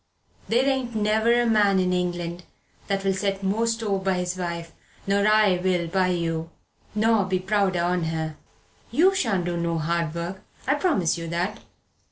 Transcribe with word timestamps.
There 0.49 0.65
ain't 0.67 0.95
ne'er 0.95 1.43
a 1.43 1.45
man 1.45 1.77
in 1.79 1.93
England'll 1.93 3.13
set 3.13 3.43
more 3.43 3.67
store 3.67 3.99
by 3.99 4.13
his 4.15 4.35
wife 4.35 4.71
nor 5.05 5.27
I 5.27 5.57
will 5.63 5.85
by 5.89 6.07
you, 6.07 6.49
nor 6.95 7.25
be 7.25 7.37
prouder 7.37 7.83
on 7.83 8.05
her. 8.05 8.35
You 8.89 9.13
shan't 9.13 9.45
do 9.45 9.57
no 9.57 9.77
hard 9.77 10.15
work 10.15 10.41
I 10.65 10.73
promise 10.73 11.19
you 11.19 11.27
that. 11.27 11.59